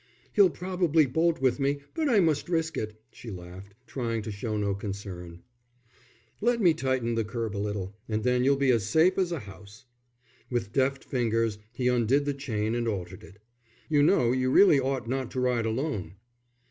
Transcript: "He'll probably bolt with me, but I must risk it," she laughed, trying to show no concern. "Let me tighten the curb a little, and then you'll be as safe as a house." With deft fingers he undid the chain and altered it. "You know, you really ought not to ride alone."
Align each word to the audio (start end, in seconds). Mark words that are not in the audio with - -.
"He'll 0.33 0.49
probably 0.49 1.05
bolt 1.05 1.39
with 1.43 1.59
me, 1.59 1.77
but 1.93 2.09
I 2.09 2.19
must 2.19 2.49
risk 2.49 2.75
it," 2.75 2.99
she 3.11 3.29
laughed, 3.29 3.75
trying 3.85 4.23
to 4.23 4.31
show 4.31 4.57
no 4.57 4.73
concern. 4.73 5.43
"Let 6.41 6.59
me 6.59 6.73
tighten 6.73 7.13
the 7.13 7.23
curb 7.23 7.55
a 7.55 7.59
little, 7.61 7.93
and 8.09 8.23
then 8.23 8.43
you'll 8.43 8.55
be 8.55 8.71
as 8.71 8.83
safe 8.89 9.19
as 9.19 9.31
a 9.31 9.41
house." 9.41 9.85
With 10.49 10.73
deft 10.73 11.03
fingers 11.03 11.59
he 11.71 11.87
undid 11.87 12.25
the 12.25 12.33
chain 12.33 12.73
and 12.73 12.87
altered 12.87 13.23
it. 13.23 13.37
"You 13.89 14.01
know, 14.01 14.31
you 14.31 14.49
really 14.49 14.79
ought 14.79 15.07
not 15.07 15.29
to 15.33 15.39
ride 15.39 15.67
alone." 15.67 16.15